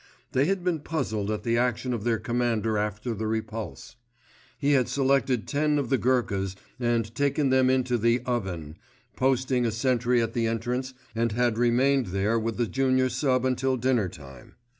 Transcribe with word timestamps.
They 0.31 0.45
had 0.45 0.63
been 0.63 0.79
puzzled 0.79 1.29
at 1.29 1.43
the 1.43 1.59
action 1.59 1.93
of 1.93 2.03
their 2.03 2.17
commander 2.17 2.75
after 2.75 3.13
the 3.13 3.27
repulse. 3.27 3.97
He 4.57 4.71
had 4.71 4.87
selected 4.89 5.47
ten 5.47 5.77
of 5.77 5.89
the 5.91 5.99
Gurkhas 5.99 6.55
and 6.79 7.13
taken 7.13 7.51
them 7.51 7.69
into 7.69 7.99
the 7.99 8.21
"Oven," 8.25 8.77
posting 9.15 9.63
a 9.63 9.69
sentry 9.71 10.19
at 10.19 10.33
the 10.33 10.47
entrance 10.47 10.95
and 11.13 11.33
had 11.33 11.59
remained 11.59 12.07
there 12.07 12.39
with 12.39 12.57
the 12.57 12.65
junior 12.65 13.09
sub. 13.09 13.45
until 13.45 13.77
dinner 13.77 14.09
time. 14.09 14.55